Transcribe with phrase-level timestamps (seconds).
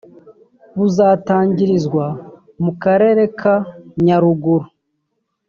[0.77, 2.05] Buzatangirizwa
[2.63, 3.55] mu Karere ka
[4.05, 4.67] Nyaruguru